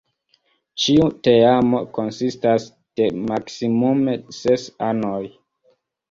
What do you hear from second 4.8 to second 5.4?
anoj.